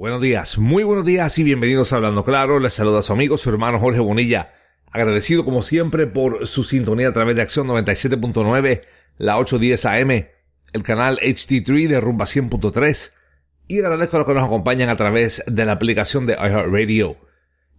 [0.00, 2.58] Buenos días, muy buenos días y bienvenidos a Hablando Claro.
[2.58, 4.54] Les saluda a su amigo, su hermano Jorge Bonilla.
[4.90, 8.80] Agradecido como siempre por su sintonía a través de Acción 97.9,
[9.18, 10.10] la 810 AM,
[10.72, 13.12] el canal HD3 de Rumba 100.3
[13.68, 17.18] y agradezco a los que nos acompañan a través de la aplicación de iHeartRadio.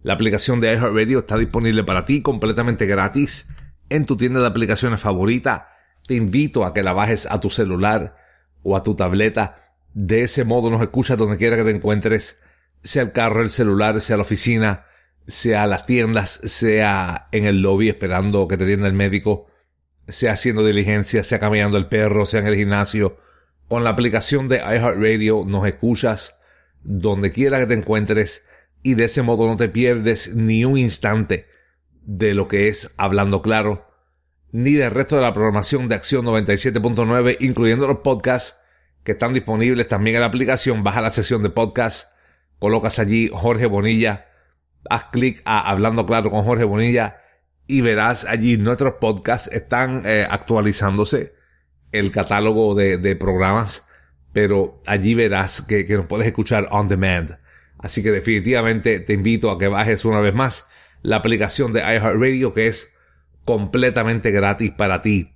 [0.04, 3.48] La aplicación de iHeartRadio está disponible para ti completamente gratis
[3.88, 5.70] en tu tienda de aplicaciones favorita.
[6.06, 8.14] Te invito a que la bajes a tu celular
[8.62, 9.61] o a tu tableta.
[9.94, 12.38] De ese modo nos escuchas donde quiera que te encuentres,
[12.82, 14.86] sea el carro, el celular, sea la oficina,
[15.26, 19.46] sea las tiendas, sea en el lobby esperando que te atienda el médico,
[20.08, 23.16] sea haciendo diligencia, sea caminando el perro, sea en el gimnasio.
[23.68, 26.38] Con la aplicación de iHeartRadio nos escuchas
[26.82, 28.44] donde quiera que te encuentres
[28.82, 31.46] y de ese modo no te pierdes ni un instante
[32.02, 33.86] de lo que es Hablando Claro,
[34.50, 38.61] ni del resto de la programación de Acción 97.9, incluyendo los podcasts
[39.04, 40.82] que están disponibles también en la aplicación.
[40.82, 42.12] Baja la sesión de podcast,
[42.58, 44.26] colocas allí Jorge Bonilla,
[44.88, 47.18] haz clic a Hablando Claro con Jorge Bonilla
[47.66, 51.34] y verás allí nuestros podcasts están eh, actualizándose
[51.92, 53.86] el catálogo de, de, programas,
[54.32, 57.38] pero allí verás que, que nos puedes escuchar on demand.
[57.78, 60.68] Así que definitivamente te invito a que bajes una vez más
[61.02, 62.94] la aplicación de iHeartRadio que es
[63.44, 65.32] completamente gratis para ti.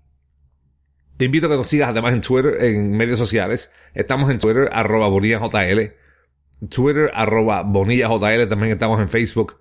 [1.17, 3.73] Te invito a que nos sigas además en Twitter, en medios sociales.
[3.95, 5.95] Estamos en Twitter, arroba BonillaJL.
[6.69, 8.49] Twitter, arroba BonillaJL.
[8.49, 9.61] También estamos en Facebook.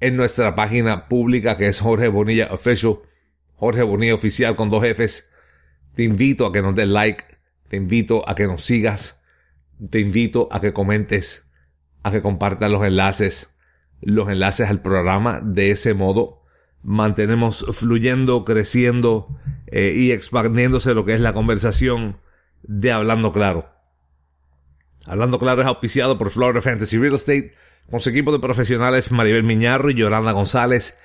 [0.00, 2.98] En nuestra página pública que es Jorge Bonilla Official.
[3.54, 5.30] Jorge Bonilla Oficial con dos Fs.
[5.94, 7.24] Te invito a que nos des like.
[7.68, 9.22] Te invito a que nos sigas.
[9.90, 11.48] Te invito a que comentes
[12.02, 13.56] a que compartan los enlaces,
[14.00, 15.40] los enlaces al programa.
[15.42, 16.42] De ese modo
[16.82, 19.38] mantenemos fluyendo, creciendo
[19.70, 22.20] eh, y expandiéndose lo que es la conversación
[22.62, 23.68] de Hablando Claro.
[25.06, 27.54] Hablando Claro es auspiciado por Florida Fantasy Real Estate
[27.90, 30.98] con su equipo de profesionales Maribel Miñarro y Yolanda González,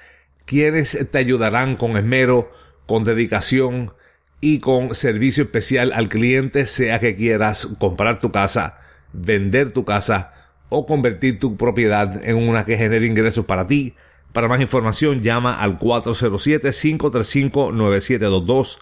[0.45, 2.51] quienes te ayudarán con esmero,
[2.85, 3.93] con dedicación
[4.41, 8.79] y con servicio especial al cliente, sea que quieras comprar tu casa,
[9.13, 10.33] vender tu casa
[10.67, 13.95] o convertir tu propiedad en una que genere ingresos para ti.
[14.33, 18.79] Para más información llama al 407-535-9722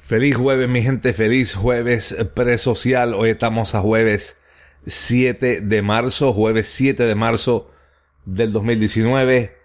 [0.00, 3.12] Feliz jueves mi gente, feliz jueves presocial.
[3.12, 4.40] Hoy estamos a jueves
[4.86, 7.70] 7 de marzo, jueves 7 de marzo
[8.24, 9.58] del 2019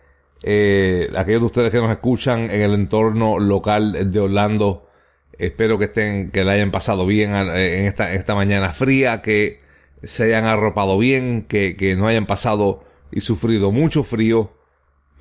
[0.43, 4.89] eh, aquellos de ustedes que nos escuchan en el entorno local de Orlando,
[5.37, 9.61] espero que estén, que la hayan pasado bien eh, en esta, esta mañana fría, que
[10.03, 14.53] se hayan arropado bien, que, que no hayan pasado y sufrido mucho frío.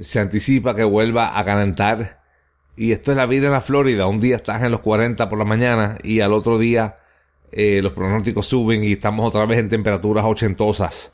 [0.00, 2.23] Se anticipa que vuelva a calentar.
[2.77, 4.06] Y esto es la vida en la Florida.
[4.06, 6.97] Un día estás en los 40 por la mañana y al otro día
[7.53, 11.12] eh, los pronósticos suben y estamos otra vez en temperaturas ochentosas.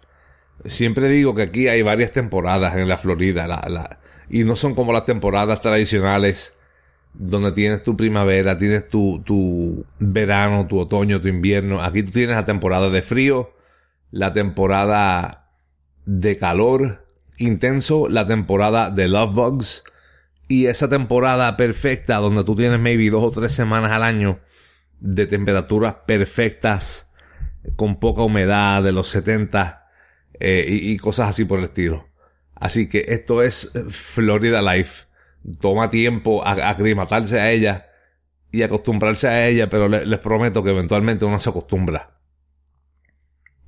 [0.65, 3.98] Siempre digo que aquí hay varias temporadas en la Florida, la,
[4.28, 6.57] y no son como las temporadas tradicionales
[7.14, 11.82] donde tienes tu primavera, tienes tu, tu verano, tu otoño, tu invierno.
[11.82, 13.54] Aquí tú tienes la temporada de frío,
[14.10, 15.50] la temporada
[16.06, 17.06] de calor
[17.38, 19.84] intenso, la temporada de love bugs
[20.48, 24.41] y esa temporada perfecta donde tú tienes maybe dos o tres semanas al año
[25.00, 27.10] de temperaturas perfectas
[27.76, 29.86] con poca humedad de los 70
[30.41, 32.08] eh, y, cosas así por el estilo.
[32.54, 35.04] Así que esto es Florida Life.
[35.60, 37.86] Toma tiempo a, aclimatarse a ella
[38.50, 42.18] y acostumbrarse a ella, pero les prometo que eventualmente uno se acostumbra.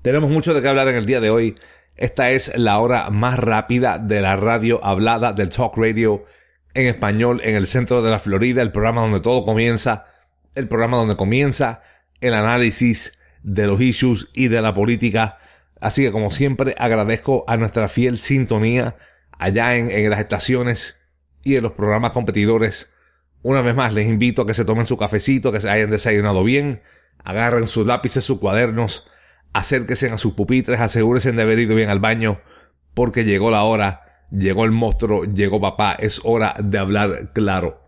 [0.02, 1.54] Tenemos mucho de qué hablar en el día de hoy.
[1.96, 6.24] Esta es la hora más rápida de la radio hablada del talk radio
[6.72, 10.06] en español en el centro de la Florida, el programa donde todo comienza,
[10.54, 11.82] el programa donde comienza
[12.20, 15.38] el análisis de los issues y de la política
[15.80, 18.96] Así que como siempre agradezco a nuestra fiel sintonía
[19.38, 20.99] allá en, las estaciones
[21.42, 22.92] y en los programas competidores.
[23.42, 26.44] Una vez más les invito a que se tomen su cafecito, que se hayan desayunado
[26.44, 26.82] bien,
[27.24, 29.08] agarren sus lápices, sus cuadernos,
[29.52, 32.40] acérquense a sus pupitres, asegúrense de haber ido bien al baño,
[32.94, 37.82] porque llegó la hora Llegó el monstruo, llegó papá, es hora de hablar claro.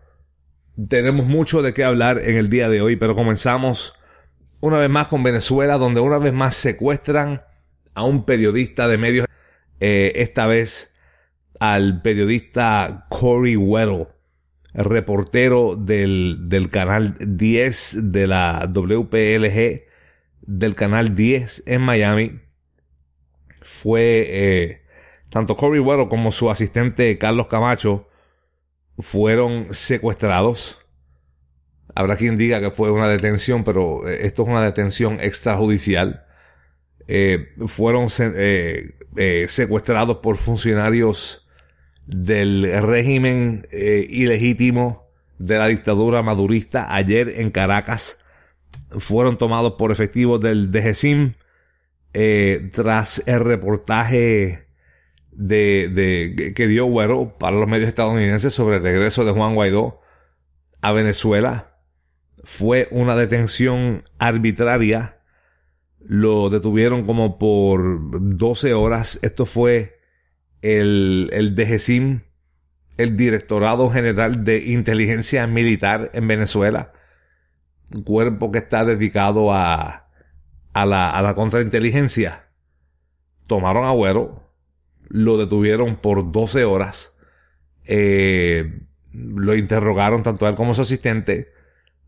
[0.89, 3.95] Tenemos mucho de qué hablar en el día de hoy, pero comenzamos
[4.59, 7.43] una vez más con Venezuela, donde una vez más secuestran
[7.93, 9.27] a un periodista de medios,
[9.79, 10.92] eh, esta vez
[11.63, 14.09] al periodista Corey Weddle,
[14.73, 19.85] reportero del, del canal 10 de la WPLG,
[20.41, 22.41] del canal 10 en Miami.
[23.61, 24.81] Fue eh,
[25.29, 28.09] tanto Corey Weddle como su asistente Carlos Camacho
[28.99, 30.85] fueron secuestrados.
[31.95, 36.25] Habrá quien diga que fue una detención, pero eh, esto es una detención extrajudicial.
[37.07, 41.42] Eh, fueron secuestrados por funcionarios
[42.05, 45.07] del régimen ilegítimo
[45.39, 48.19] de la dictadura madurista ayer en Caracas.
[48.89, 51.33] Fueron tomados por efectivos del DGCIM
[52.71, 54.67] tras el reportaje
[55.31, 60.01] de, de, que dio Güero para los medios estadounidenses sobre el regreso de Juan Guaidó
[60.81, 61.73] a Venezuela
[62.43, 65.21] fue una detención arbitraria.
[65.99, 69.19] Lo detuvieron como por 12 horas.
[69.23, 69.99] Esto fue
[70.63, 72.21] el, el DGCIM,
[72.97, 76.93] el Directorado General de Inteligencia Militar en Venezuela.
[77.93, 80.07] Un cuerpo que está dedicado a,
[80.73, 82.47] a la, a la contrainteligencia.
[83.45, 84.49] Tomaron a Güero,
[85.09, 87.17] lo detuvieron por 12 horas.
[87.83, 88.81] Eh,
[89.11, 91.51] lo interrogaron tanto él como su asistente.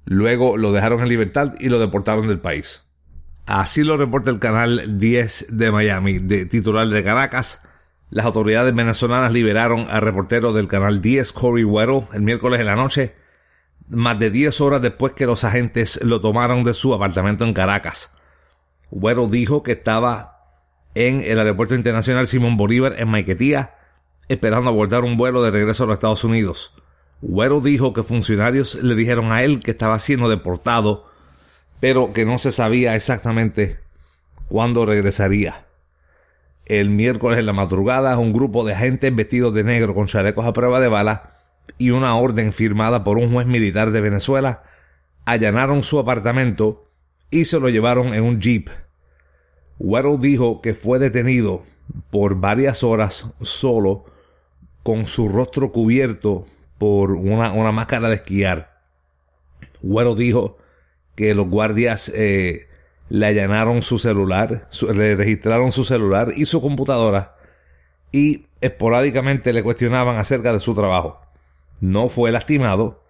[0.05, 2.89] Luego lo dejaron en libertad y lo deportaron del país.
[3.45, 7.61] Así lo reporta el canal 10 de Miami, de titular de Caracas.
[8.09, 12.75] Las autoridades venezolanas liberaron al reportero del canal 10, Corey Weddle, el miércoles en la
[12.75, 13.15] noche,
[13.89, 18.15] más de 10 horas después que los agentes lo tomaron de su apartamento en Caracas.
[18.91, 20.35] Weddle dijo que estaba
[20.95, 23.75] en el Aeropuerto Internacional Simón Bolívar en Maiquetía,
[24.29, 26.73] esperando abordar un vuelo de regreso a los Estados Unidos.
[27.21, 31.09] Güero dijo que funcionarios le dijeron a él que estaba siendo deportado,
[31.79, 33.79] pero que no se sabía exactamente
[34.47, 35.64] cuándo regresaría.
[36.65, 40.53] El miércoles en la madrugada, un grupo de agentes vestidos de negro con chalecos a
[40.53, 41.37] prueba de bala
[41.77, 44.63] y una orden firmada por un juez militar de Venezuela
[45.25, 46.91] allanaron su apartamento
[47.31, 48.69] y se lo llevaron en un jeep
[49.79, 51.63] Weddle dijo que fue detenido
[52.09, 54.05] por varias horas solo
[54.83, 56.45] con su rostro cubierto
[56.77, 58.81] por una, máscara de esquiar.
[59.81, 60.57] Weddle dijo
[61.15, 62.67] que los guardias eh,
[63.09, 67.35] le allanaron su celular, le registraron su celular y su computadora
[68.11, 71.21] y esporádicamente le cuestionaban acerca de su trabajo.
[71.81, 73.03] No fue lastimado,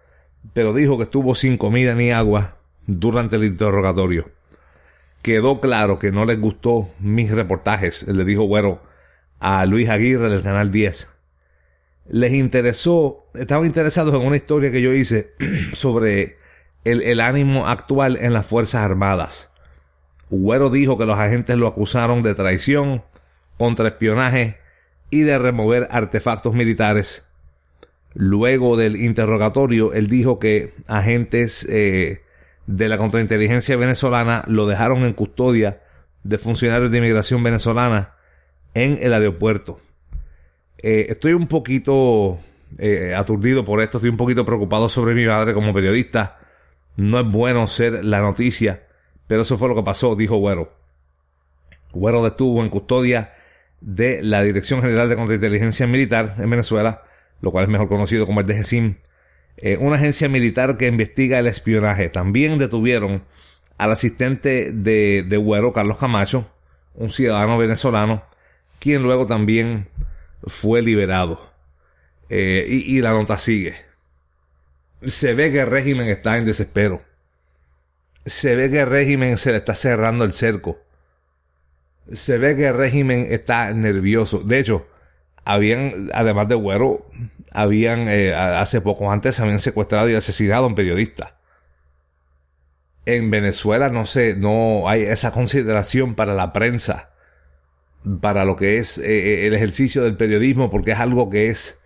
[0.53, 2.57] pero dijo que estuvo sin comida ni agua
[2.87, 4.35] durante el interrogatorio
[5.25, 8.83] quedó claro que no les gustó mis reportajes, le dijo Güero
[9.39, 11.09] a Luis Aguirre del Canal 10.
[12.09, 15.33] Les interesó, estaban interesados en una historia que yo hice
[15.73, 16.37] sobre
[16.83, 19.51] el ánimo actual en las Fuerzas Armadas.
[20.29, 23.03] Güero dijo que los agentes lo acusaron de traición,
[23.57, 24.57] contraespionaje
[25.09, 27.27] y de remover artefactos militares.
[28.13, 32.21] Luego del interrogatorio, él dijo que agentes eh,
[32.65, 35.81] de la contrainteligencia venezolana lo dejaron en custodia
[36.23, 38.15] de funcionarios de inmigración venezolana
[38.73, 39.79] en el aeropuerto.
[40.79, 42.39] Eh, estoy un poquito
[42.77, 46.39] eh, aturdido por esto, estoy un poquito preocupado sobre mi madre como periodista.
[46.97, 48.84] No es bueno ser la noticia,
[49.27, 50.71] pero eso fue lo que pasó, dijo Güero.
[51.93, 53.33] Güero estuvo en custodia
[53.81, 57.03] de la Dirección General de Contrainteligencia Militar en Venezuela,
[57.41, 58.97] lo cual es mejor conocido como el DGCIM,
[59.57, 62.09] eh, una agencia militar que investiga el espionaje.
[62.09, 63.23] También detuvieron
[63.77, 66.49] al asistente de, de Güero, Carlos Camacho,
[66.93, 68.23] un ciudadano venezolano,
[68.79, 69.87] quien luego también
[70.45, 71.53] fue liberado.
[72.29, 73.75] Eh, y, y la nota sigue.
[75.03, 77.03] Se ve que el régimen está en desespero.
[78.25, 80.79] Se ve que el régimen se le está cerrando el cerco.
[82.11, 84.39] Se ve que el régimen está nervioso.
[84.39, 84.87] De hecho,
[85.45, 87.05] habían, además de Güero,
[87.51, 91.37] habían, eh, hace poco antes, habían secuestrado y asesinado a un periodista.
[93.05, 97.11] En Venezuela no sé, no hay esa consideración para la prensa,
[98.21, 101.79] para lo que es eh, eh, el ejercicio del periodismo, porque es algo que es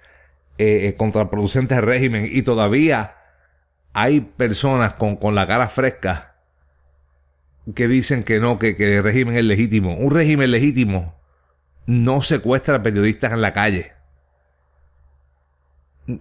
[0.98, 3.16] contraproducente al régimen y todavía
[3.94, 6.29] hay personas con, con la cara fresca
[7.76, 9.96] que dicen que no, que, que el régimen es legítimo.
[9.96, 11.20] Un régimen legítimo
[11.86, 13.94] no secuestra a periodistas en la calle.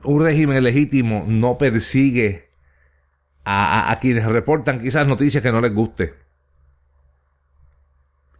[0.04, 2.48] Un régimen legítimo no persigue
[3.44, 6.14] a, quienes reportan quizás noticias que no les guste.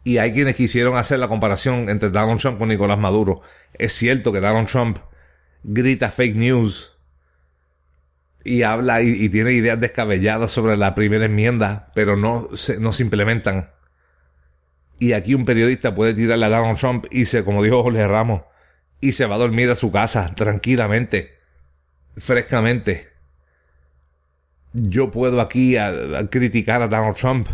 [0.05, 3.41] Y hay quienes quisieron hacer la comparación entre Donald Trump con Nicolás Maduro.
[3.75, 4.99] Es cierto que Donald Trump
[5.65, 6.98] grita fake news
[8.45, 13.03] y habla y, tiene ideas descabelladas sobre la primera enmienda, pero no se, no se
[13.03, 13.71] implementan.
[14.99, 18.43] Y aquí un periodista puede tirarle a Donald Trump y se, como dijo Jorge Ramos,
[19.01, 21.39] y se va a dormir a su casa tranquilamente,
[22.17, 23.09] frescamente.
[24.73, 25.77] Yo puedo aquí
[26.31, 27.49] criticar a Donald Trump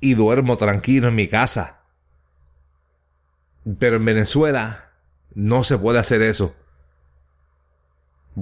[0.00, 1.80] y duermo tranquilo en mi casa.
[3.78, 4.90] Pero en Venezuela
[5.34, 6.56] no se puede hacer eso.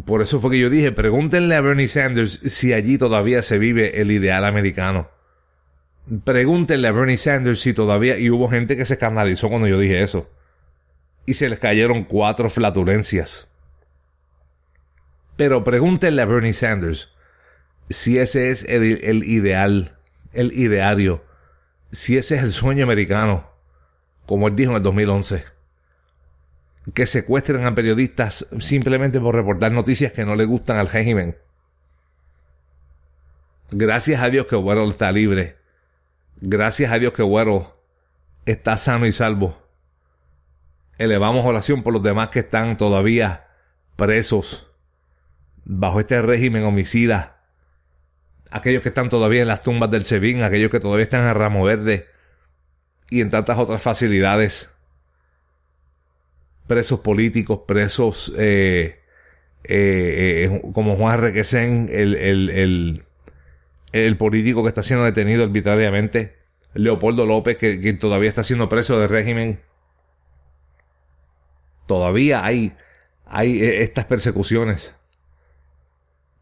[0.04, 4.00] Por eso fue que yo dije, pregúntenle a Bernie Sanders si allí todavía se vive
[4.00, 5.11] el ideal americano.
[6.25, 8.18] Pregúntenle a Bernie Sanders si todavía...
[8.18, 10.30] Y hubo gente que se escandalizó cuando yo dije eso.
[11.26, 13.50] Y se les cayeron cuatro flatulencias.
[15.37, 17.14] Pero pregúntenle a Bernie Sanders
[17.88, 19.97] si ese es el, el ideal,
[20.33, 21.25] el ideario,
[21.90, 23.50] si ese es el sueño americano,
[24.26, 25.58] como él dijo en el 2011
[26.95, 31.37] que secuestren a periodistas simplemente por reportar noticias que no le gustan al régimen.
[33.71, 35.59] Gracias a Dios que Güero está libre.
[36.40, 37.83] Gracias a Dios que Güero
[38.47, 39.62] está sano y salvo.
[40.97, 43.49] Elevamos oración por los demás que están todavía
[43.97, 44.73] presos
[45.64, 47.42] bajo este régimen homicida.
[48.50, 51.62] Aquellos que están todavía en las tumbas del Sebin, aquellos que todavía están en Ramo
[51.62, 52.07] Verde
[53.11, 54.77] y en tantas otras facilidades
[56.68, 59.00] presos políticos, presos eh,
[59.64, 63.04] eh, eh, como Juan Requesén, el, el,
[63.92, 66.37] el, político que está siendo detenido arbitrariamente,
[66.75, 69.60] Leopoldo López, que, todavía está siendo preso del régimen.
[71.87, 72.76] Todavía hay,
[73.26, 74.96] hay estas persecuciones.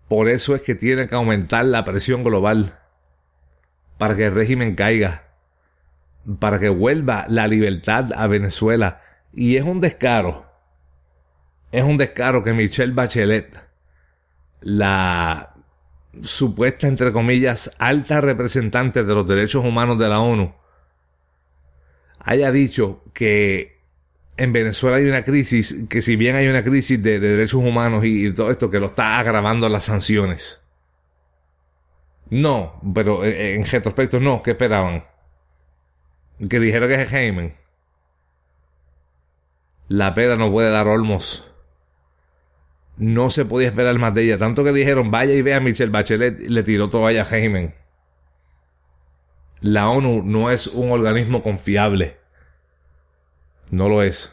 [0.09, 2.79] Por eso es que tiene que aumentar la presión global
[3.97, 5.29] para que el régimen caiga,
[6.41, 9.06] para que vuelva la libertad a Venezuela
[9.37, 10.47] y es un descaro.
[11.71, 13.55] Es un descaro que Michelle Bachelet,
[14.63, 15.55] la
[16.23, 20.55] supuesta, entre comillas, alta representante de los derechos humanos de la ONU,
[22.19, 23.77] haya dicho que
[24.39, 28.33] en Venezuela hay una crisis, que si bien hay una crisis de, derechos humanos y,
[28.33, 30.63] todo esto, que lo está agravando las sanciones.
[32.31, 35.05] No, pero en, en retrospecto no, ¿qué esperaban?
[36.49, 37.66] Que dijera que es Jaime.
[39.89, 41.49] La pera no puede dar olmos.
[42.97, 44.39] No se podía esperar más de ella.
[44.39, 47.75] Tanto que dijeron, vaya y vea Michelle Bachelet le tiró toalla a régimen.
[49.61, 52.17] La ONU no es un organismo confiable.
[53.71, 54.33] No lo es.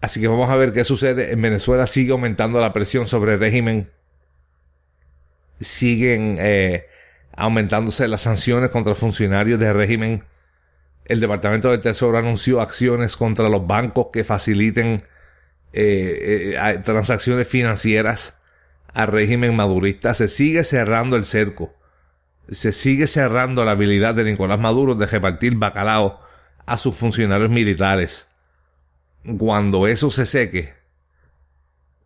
[0.00, 1.32] Así que vamos a ver qué sucede.
[1.32, 3.90] En Venezuela sigue aumentando la presión sobre el régimen.
[5.60, 6.86] Siguen eh,
[7.32, 10.24] aumentándose las sanciones contra funcionarios del régimen
[11.04, 15.02] el Departamento del Tesoro anunció acciones contra los bancos que faciliten
[15.72, 18.40] eh, eh, transacciones financieras
[18.92, 20.14] al régimen madurista.
[20.14, 21.74] Se sigue cerrando el cerco.
[22.48, 26.20] Se sigue cerrando la habilidad de Nicolás Maduro de repartir bacalao
[26.66, 28.28] a sus funcionarios militares.
[29.38, 30.74] Cuando eso se seque,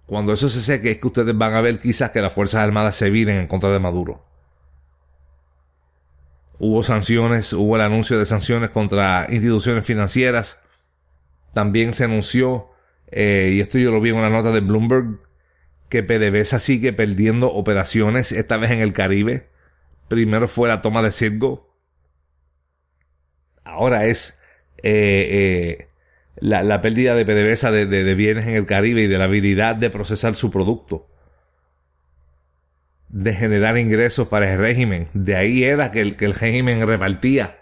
[0.06, 2.96] cuando eso se seque es que ustedes van a ver quizás que las Fuerzas Armadas
[2.96, 4.27] se viren en contra de Maduro.
[6.58, 10.60] Hubo sanciones, hubo el anuncio de sanciones contra instituciones financieras.
[11.52, 12.70] También se anunció,
[13.10, 15.20] eh, y esto yo lo vi en una nota de Bloomberg,
[15.88, 19.48] que PDVSA sigue perdiendo operaciones, esta vez en el Caribe.
[20.08, 21.76] Primero fue la toma de Citgo.
[23.64, 24.40] Ahora es
[24.82, 25.88] eh, eh,
[26.36, 30.34] la, pérdida de PDVSA de bienes en el Caribe y de la habilidad de procesar
[30.34, 31.08] su producto
[33.08, 35.08] de generar ingresos para el régimen.
[35.14, 37.58] De ahí era que el, que el régimen repartía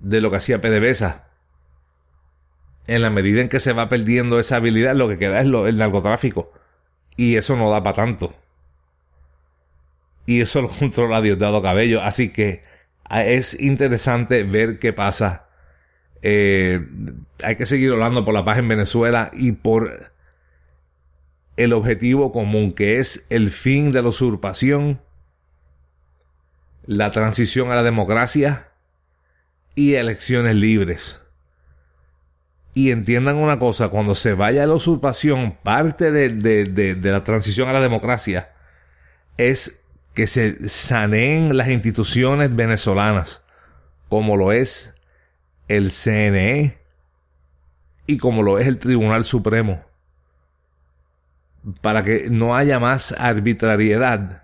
[0.00, 1.24] de lo que hacía PDVSA.
[2.86, 5.66] En la medida en que se va perdiendo esa habilidad, lo que queda es lo,
[5.66, 6.52] el narcotráfico.
[7.16, 8.34] Y eso no da para tanto.
[10.26, 12.02] Y eso lo controla Diosdado Cabello.
[12.02, 12.64] Así que
[13.04, 15.46] ah, es interesante ver qué pasa.
[16.22, 16.86] Eh,
[17.42, 20.12] hay que seguir hablando por la paz en Venezuela y por
[21.56, 25.00] el objetivo común, que es el fin de la usurpación,
[26.84, 28.68] la transición a la democracia
[29.74, 31.20] y elecciones libres.
[32.74, 37.72] Y entiendan una cosa, cuando se vaya a la usurpación, parte de, la transición a
[37.72, 38.52] la democracia
[39.36, 43.44] es que se saneen las instituciones venezolanas,
[44.08, 44.94] como lo es
[45.68, 46.78] el CNE
[48.06, 49.91] y como lo es el Tribunal Supremo
[51.80, 54.42] para que no haya más arbitrariedad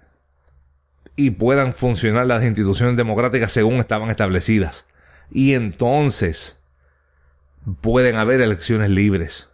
[1.16, 4.86] y puedan funcionar las instituciones democráticas según estaban establecidas.
[5.30, 6.62] Y entonces
[7.80, 9.52] pueden haber elecciones libres.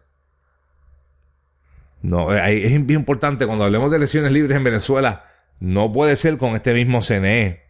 [2.02, 5.24] No, eh, es importante cuando hablemos de elecciones libres en Venezuela,
[5.58, 7.62] no puede ser con este mismo CNE.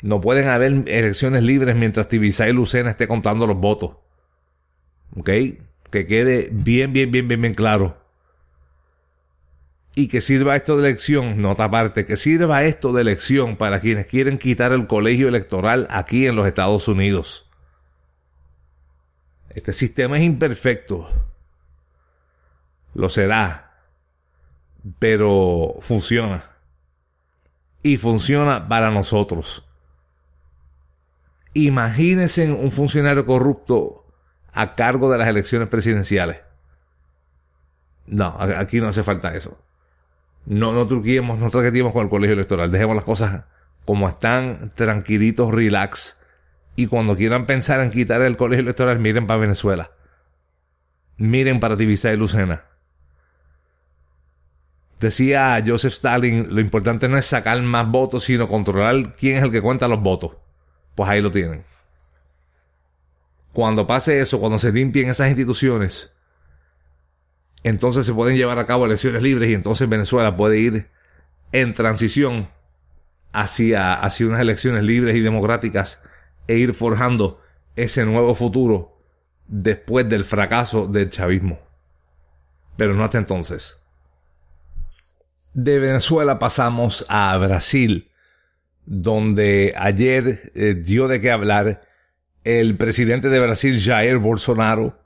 [0.00, 3.96] No pueden haber elecciones libres mientras Tibisay Lucena esté contando los votos.
[5.16, 5.28] ¿Ok?
[5.90, 8.07] Que quede bien, bien, bien, bien, bien claro
[9.98, 14.06] y que sirva esto de elección, nota aparte, que sirva esto de elección para quienes
[14.06, 17.50] quieren quitar el colegio electoral aquí en los Estados Unidos.
[19.50, 21.10] Este sistema es imperfecto.
[22.94, 23.72] Lo será.
[25.00, 26.48] Pero funciona.
[27.82, 29.68] Y funciona para nosotros.
[31.54, 34.06] Imagínense un funcionario corrupto
[34.52, 36.38] a cargo de las elecciones presidenciales.
[38.06, 39.58] No, aquí no hace falta eso
[40.48, 42.70] no, no truquemos, no traquetemos con el colegio electoral.
[42.70, 43.44] Dejemos las cosas
[43.84, 46.22] como están, tranquilitos, relax.
[46.74, 49.90] Y cuando quieran pensar en quitar el colegio electoral, miren para Venezuela.
[51.18, 52.64] Miren para Tibisay y Lucena.
[54.98, 59.50] Decía Joseph Stalin, lo importante no es sacar más votos, sino controlar quién es el
[59.50, 60.36] que cuenta los votos.
[60.94, 61.64] Pues ahí lo tienen.
[63.52, 66.17] Cuando pase eso, cuando se limpien esas instituciones,
[67.62, 70.88] entonces se pueden llevar a cabo elecciones libres y entonces Venezuela puede ir
[71.52, 72.48] en transición
[73.32, 76.02] hacia, hacia unas elecciones libres y democráticas
[76.46, 77.40] e ir forjando
[77.76, 78.98] ese nuevo futuro
[79.46, 81.58] después del fracaso del chavismo.
[82.76, 83.82] Pero no hasta entonces.
[85.54, 88.10] De Venezuela pasamos a Brasil,
[88.86, 91.82] donde ayer eh, dio de qué hablar
[92.44, 94.97] el presidente de Brasil, Jair Bolsonaro,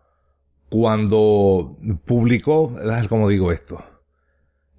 [0.73, 1.71] cuando
[2.07, 2.75] publicó,
[3.11, 3.85] como digo esto,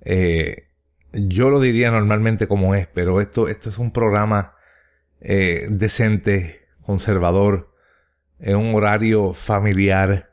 [0.02, 0.70] eh,
[1.12, 4.56] yo lo diría normalmente como es, pero esto, esto es un programa
[5.22, 7.76] eh, decente, conservador,
[8.40, 10.32] en un horario familiar,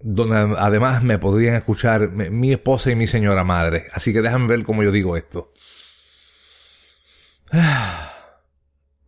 [0.00, 3.86] donde además me podrían escuchar mi esposa y mi señora madre.
[3.92, 5.52] Así que déjame ver cómo yo digo esto.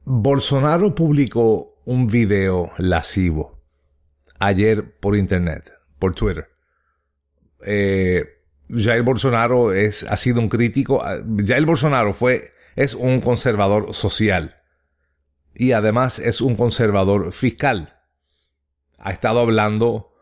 [0.04, 3.55] Bolsonaro publicó un video lascivo
[4.38, 6.48] ayer por internet, por Twitter.
[7.64, 8.24] Eh,
[8.68, 11.02] Jair Bolsonaro es, ha sido un crítico.
[11.04, 14.56] Ah, Jair Bolsonaro fue, es un conservador social.
[15.54, 17.94] Y además es un conservador fiscal.
[18.98, 20.12] Ha estado hablando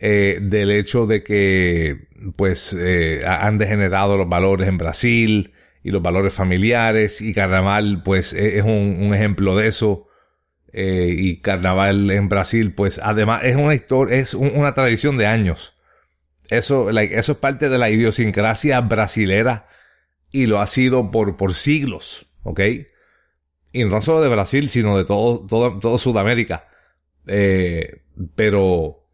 [0.00, 6.00] eh, del hecho de que, pues, eh, han degenerado los valores en Brasil y los
[6.00, 10.06] valores familiares y Carnaval, pues, e, es un, un ejemplo de eso.
[10.72, 15.74] Eh, y carnaval en Brasil, pues además es una historia, es una tradición de años.
[16.48, 19.66] Eso, eso es parte de la idiosincrasia brasilera
[20.30, 22.60] y lo ha sido por, por siglos, ¿ok?
[23.72, 26.68] Y no solo de Brasil, sino de todo, todo, todo Sudamérica.
[27.26, 28.02] Eh,
[28.36, 29.08] pero,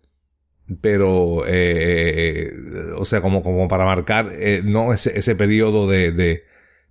[0.81, 2.51] pero, eh,
[2.97, 4.33] o sea, como, como para marcar,
[4.65, 6.45] no ese, ese periodo de, de,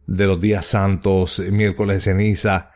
[0.08, 2.75] de los días santos, miércoles de ceniza,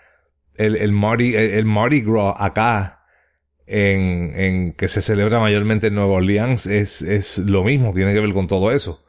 [0.60, 3.06] el, el, Mardi, el, Mardi Gras acá,
[3.66, 8.20] en, en, que se celebra mayormente en Nueva Orleans, es, es lo mismo, tiene que
[8.20, 9.04] ver con todo eso.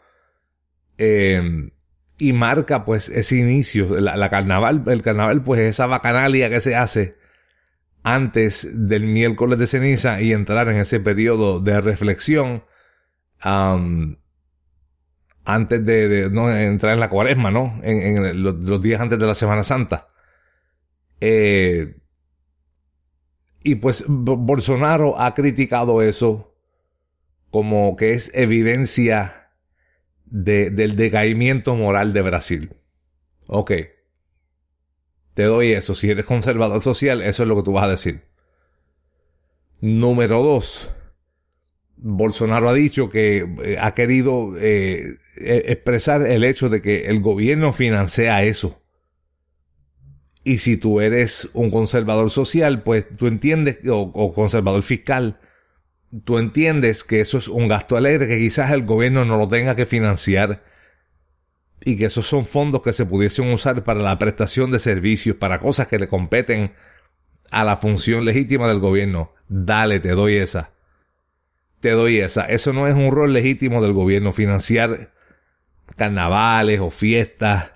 [0.99, 1.71] Em,
[2.19, 7.17] y marca pues ese inicio, la, carnaval, el carnaval pues esa bacanalia que se hace
[8.03, 12.65] antes del miércoles de ceniza y entrar en ese periodo de reflexión
[13.41, 14.19] antes
[15.87, 17.81] de, no, entrar en la cuaresma, ¿no?
[17.83, 20.10] En, los, días antes de la Semana Santa.
[21.21, 21.97] Eh,
[23.63, 26.55] y pues Bolsonaro ha criticado eso
[27.51, 29.51] como que es evidencia
[30.25, 32.77] del decaimiento moral de Brasil.
[33.49, 33.73] Ok.
[35.35, 35.95] Te doy eso.
[35.95, 38.23] Si eres conservador social, eso es lo que tú vas a decir.
[39.81, 40.95] Número dos.
[41.97, 47.21] Bolsonaro ha dicho que eh, ha querido eh, e-, expresar el hecho de que el
[47.21, 48.80] gobierno financia eso.
[50.43, 55.39] Y si tú eres un conservador social, pues tú entiendes, o, conservador fiscal,
[56.25, 59.77] tú entiendes que eso es un gasto alegre que quizás el gobierno no lo tenga
[59.77, 60.65] que financiar
[61.85, 65.59] y que esos son fondos que se pudiesen usar para la prestación de servicios, para
[65.59, 66.73] cosas que le competen
[67.51, 69.35] a la función legítima del gobierno.
[69.49, 70.73] Dale, te doy esa.
[71.81, 72.45] Te doy esa.
[72.45, 75.13] Eso no es un rol legítimo del gobierno, financiar
[75.97, 77.71] carnavales o fiestas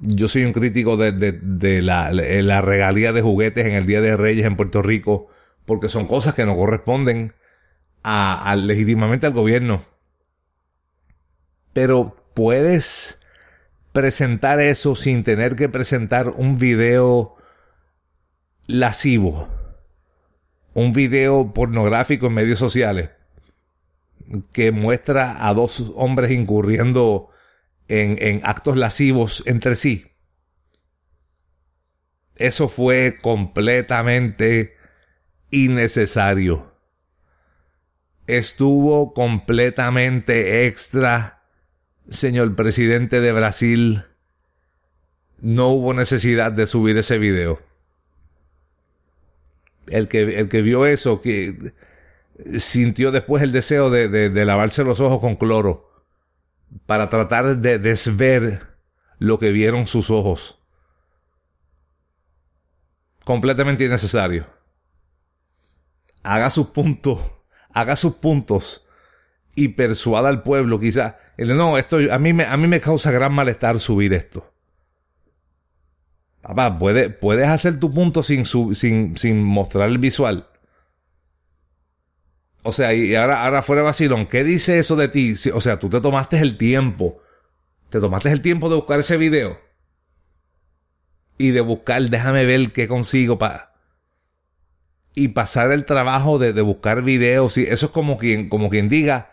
[0.00, 4.16] yo soy un crítico de, de, la, la, regalía de juguetes en el Día de
[4.16, 5.28] Reyes en Puerto Rico,
[5.66, 7.34] porque son cosas que no corresponden
[8.56, 9.84] legítimamente al gobierno.
[11.72, 13.22] Pero puedes
[13.92, 17.36] presentar eso sin tener que presentar un video
[18.66, 19.48] lascivo,
[20.74, 23.10] un video pornográfico en medios sociales
[24.52, 27.30] que muestra a dos hombres incurriendo
[27.90, 30.06] en, en actos lascivos entre sí.
[32.36, 34.76] Eso fue completamente
[35.50, 36.72] innecesario.
[38.28, 41.42] Estuvo completamente extra,
[42.08, 44.04] señor presidente de Brasil.
[45.40, 47.60] No hubo necesidad de subir ese video.
[49.88, 51.72] El que, el que vio eso, que
[52.56, 55.89] sintió después el deseo de, de lavarse los ojos con cloro
[56.86, 58.76] para tratar de desver
[59.18, 60.58] lo que vieron sus ojos.
[63.24, 64.46] Completamente innecesario.
[66.22, 67.20] Haga sus puntos,
[67.72, 68.88] haga sus puntos
[69.54, 71.18] y persuada al pueblo, quizá.
[71.38, 74.52] No, esto a mí me, a mí me causa gran malestar subir esto.
[76.42, 80.49] Papá, puedes, puedes hacer tu punto sin, sin, sin mostrar el visual.
[82.62, 85.34] O sea, y ahora, ahora fuera vacilón, ¿qué dice eso de ti?
[85.54, 87.20] O sea, tú te tomaste el tiempo.
[87.88, 89.58] Te tomaste el tiempo de buscar ese video.
[91.38, 93.72] Y de buscar, déjame ver qué consigo para.
[95.14, 97.56] Y pasar el trabajo de, de buscar videos.
[97.56, 99.32] Y eso es como quien, como quien diga,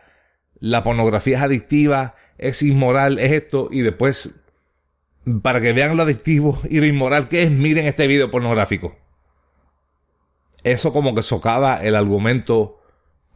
[0.60, 3.68] la pornografía es adictiva, es inmoral, es esto.
[3.72, 4.40] Y después,
[5.44, 8.98] para que vean lo adictivo y lo inmoral que es, miren este video pornográfico.
[10.64, 12.80] Eso como que socava el argumento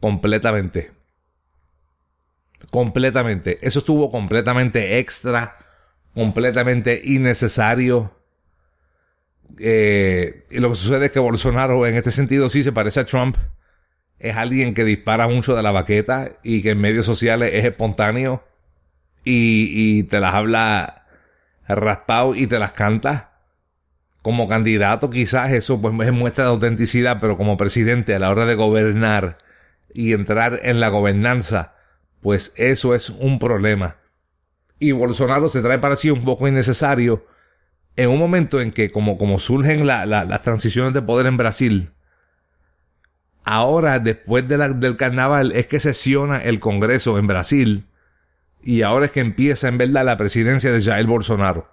[0.02, 0.90] completamente.
[2.70, 3.58] Completamente.
[3.62, 5.54] Eso estuvo completamente extra,
[6.12, 8.12] completamente innecesario.
[9.58, 13.04] Eh, y lo que sucede es que Bolsonaro en este sentido sí se parece a
[13.04, 13.36] Trump.
[14.18, 18.42] Es alguien que dispara mucho de la baqueta y que en medios sociales es espontáneo
[19.24, 21.06] y, y te las habla
[21.68, 23.34] raspado y te las canta.
[24.20, 28.46] Como candidato quizás eso pues es muestra de autenticidad, pero como presidente a la hora
[28.46, 29.38] de gobernar
[29.94, 31.74] y entrar en la gobernanza,
[32.20, 33.96] pues eso es un problema.
[34.78, 37.26] Y Bolsonaro se trae para sí un poco innecesario
[37.96, 41.92] en un momento en que como, como surgen las transiciones de poder en Brasil,
[43.44, 47.86] ahora después de del carnaval es que sesiona el Congreso en Brasil
[48.62, 51.68] y ahora es que empieza en verdad la presidencia de Jair Bolsonaro.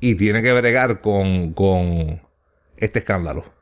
[0.00, 2.22] Y tiene que bregar con, con
[2.76, 3.57] este escándalo.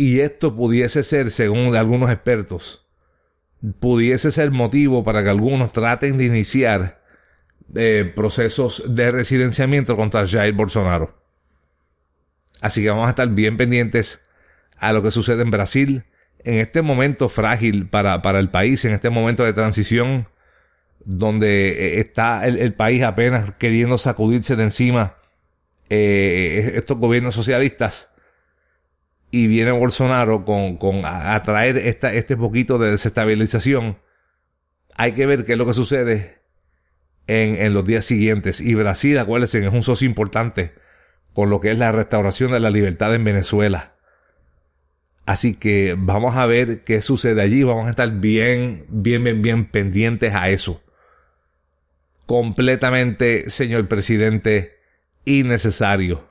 [0.00, 2.86] Y esto pudiese ser, según algunos expertos,
[3.80, 7.02] pudiese ser motivo para que algunos traten de iniciar
[7.74, 11.22] eh, procesos de residenciamiento contra Jair Bolsonaro.
[12.62, 14.26] Así que vamos a estar bien pendientes
[14.78, 16.04] a lo que sucede en Brasil
[16.44, 20.28] en este momento frágil para, para el país, en este momento de transición
[21.04, 25.18] donde eh, está el, país apenas queriendo sacudirse de encima
[25.90, 28.14] eh, estos gobiernos socialistas
[29.30, 33.98] y viene Bolsonaro con, con a, traer esta, este poquito de desestabilización,
[34.96, 36.40] hay que ver qué es lo que sucede
[37.26, 38.60] en, en los días siguientes.
[38.60, 40.74] Y Brasil, acuérdense, es un socio importante
[41.32, 43.94] con lo que es la restauración de la libertad en Venezuela.
[45.26, 47.62] Así que vamos a ver qué sucede allí.
[47.62, 50.82] Vamos a estar bien, bien, bien, bien pendientes a eso.
[52.26, 54.78] Completamente, señor presidente,
[55.24, 56.29] innecesario.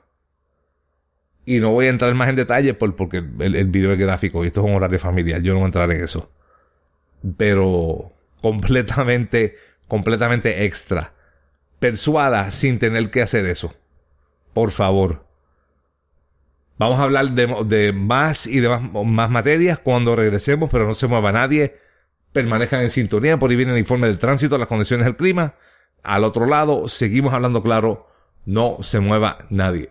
[1.44, 4.48] Y no voy a entrar más en detalle por, porque el, video es gráfico y
[4.48, 5.40] esto es un horario familiar.
[5.42, 6.30] Yo no voy a entrar en eso.
[7.36, 9.56] Pero completamente,
[9.88, 11.14] completamente extra.
[11.78, 13.74] Persuada sin tener que hacer eso.
[14.52, 15.26] Por favor.
[16.78, 20.94] Vamos a hablar de, de más y de más, más, materias cuando regresemos, pero no
[20.94, 21.76] se mueva nadie.
[22.32, 23.38] Permanezcan en sintonía.
[23.38, 25.54] Por ahí viene el informe del tránsito, las condiciones del clima.
[26.02, 28.06] Al otro lado, seguimos hablando claro.
[28.46, 29.90] No se mueva nadie.